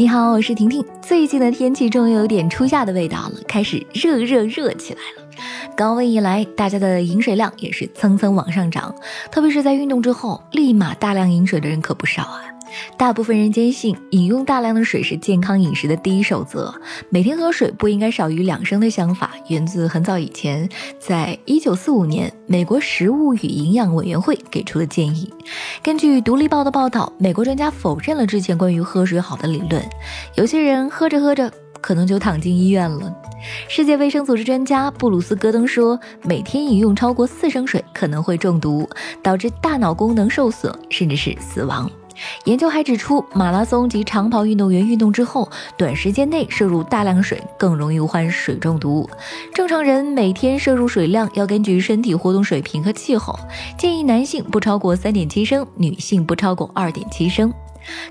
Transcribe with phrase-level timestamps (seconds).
[0.00, 0.84] 你好，我是婷婷。
[1.02, 5.28] 最近的天气终于有点初夏的味道了，开始热热热起来了。
[5.76, 8.94] 高温一来，大家的饮水量也是蹭蹭往上涨，
[9.32, 12.44] 特别是在运动之后，立马大量饮水的人可不少啊。
[12.96, 16.74] 大部分人坚信，饮用大量的水是健康饮食的第一守则。
[17.10, 20.68] 每天喝水不应该少于两升的想法，源自很早以前，
[20.98, 25.32] 在一九四五年，美国食物与营养委员会给出的建议。
[25.82, 29.82] 根据《独立报》的报道，美国专家否认了之前关于喝水好的理论。
[30.36, 31.50] 有些人喝着喝着，
[31.80, 33.14] 可能就躺进医院了。
[33.68, 38.88] 世界卫生组织专家布鲁斯·戈登说，每天饮用超过四升水可能会中毒，
[39.22, 41.88] 导致大脑功能受损，甚至是死亡。
[42.44, 49.08] 研究还指出，马拉松及长跑运动员运动之后，短时间内摄入大量水更容易患水中毒。
[49.54, 53.38] 正常人每天摄入水量要根据身体活动水平和气候，
[53.78, 57.52] 建议男性不超过三点七升，女性不超过二点七升。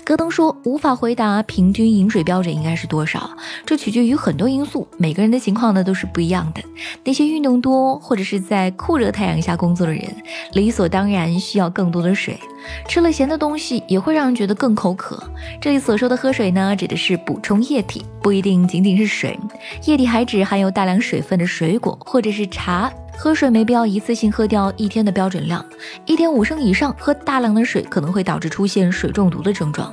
[0.04, 3.30] 戈登说：“无法回答平均饮水标准应该是多少，
[3.64, 6.62] 这取决于很多因素，每个人的情况呢都是不一样的。
[7.04, 10.04] 那些运动多或者是在酷热太阳下工作的人，
[10.52, 12.38] 理所当然需要更多的水。
[12.86, 15.22] 吃了咸的东西也会让人觉得更口渴。
[15.60, 19.38] 这里所说的喝水呢，指的是补充液体，不一定仅仅是水。
[19.84, 25.64] 液体还指含有大量水分的水果或者是茶。”喝水没必要一次性喝掉一天的标准量，
[26.06, 29.92] 一天五升以上喝大量的水可能会导致出现水中毒的症状。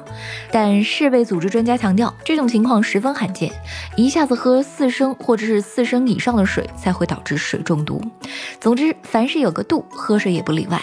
[0.51, 3.51] 但世卫组织专家强调，这种情况十分罕见，
[3.95, 7.99] 一下子喝四升或者是四升以上的水才会导致水中毒。
[8.61, 10.79] 总之，凡事有个度，喝水也不例外。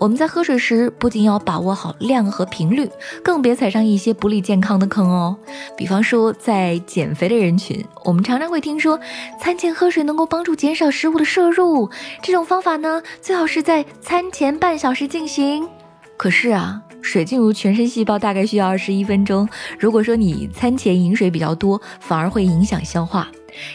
[0.00, 2.90] 我们在喝水时，不仅要把握好量和频率，
[3.22, 5.36] 更别踩上一些不利健康的坑哦。
[5.76, 8.98] 比方说，在减肥的人群，我们常常会听说，
[9.40, 11.83] 餐前喝水能够帮助减少食物的摄入。
[12.22, 15.68] 这种方法呢，最好是在餐前半小时进行。
[16.16, 19.48] 可是啊，水进入全身细胞大概需要二十一分钟。
[19.78, 23.28] 如果说你餐前饮水比较多，反而会影响消化。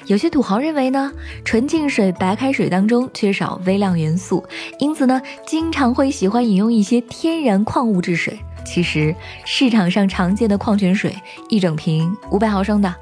[0.07, 1.11] 有些土豪认为呢，
[1.45, 4.43] 纯净水、白开水当中缺少微量元素，
[4.79, 8.39] 因此呢，经常会喜欢饮用一些天然矿物质水。
[8.65, 9.15] 其实
[9.45, 11.15] 市场上常见的矿泉水，
[11.47, 12.93] 一整瓶五百毫升的，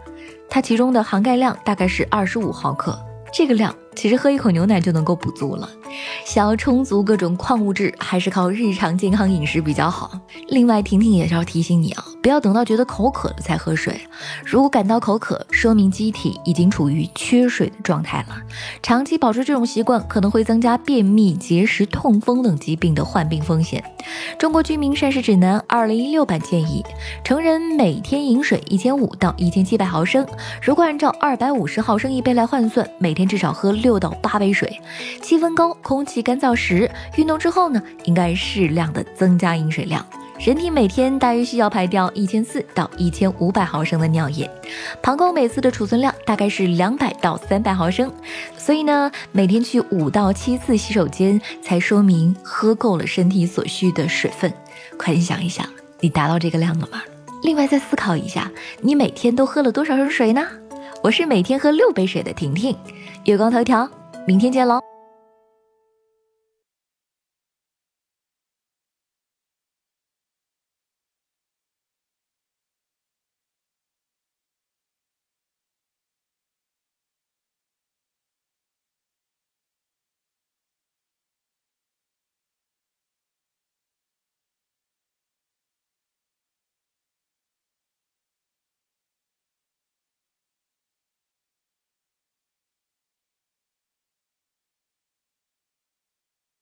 [0.49, 2.97] 它其中的含钙量大概是二十五毫克，
[3.33, 3.75] 这个量。
[3.97, 5.67] 其实喝一口牛奶就能够补足了。
[6.25, 10.19] 想要充足各种矿物质，还是靠日常健康饮食比较好。
[10.47, 13.99] 另外，婷婷也是要提醒你啊，不要等到觉得口渴了才喝水。
[14.45, 18.35] 如果感到口渴，说明机体已经处于缺水的状态了。
[18.81, 23.83] 长期保持这种习惯，可能会增加便秘、结石、痛风等疾病的患病风险。
[24.37, 26.83] 中国居民膳食指南二零一六版建议，
[27.23, 30.25] 成人每天饮水一千五到一千七百毫升。
[30.61, 34.79] 如果按照二百五十毫升一杯来换算，每天至少喝六到八杯水。
[35.21, 40.05] 气温高、空气干燥时，运动之后呢，应该适量的增加饮水量。
[40.37, 44.51] 人体每天大约需要排掉一千四到一千五百毫升的尿液，
[45.01, 48.11] 膀胱每次的储存量大概是两百到三百毫升，
[48.57, 54.51] 所以呢，每天去五到七次洗手间，才说明喝够了身体所需的水分。
[54.97, 55.65] 快点想一想，
[56.01, 57.01] 你达到这个量了吗？
[57.43, 60.45] 另外再思考一下，你每天都喝了多少升水呢？
[61.01, 62.77] 我是每天喝六杯水的婷婷，
[63.23, 63.89] 月光头条，
[64.27, 64.96] 明天见喽。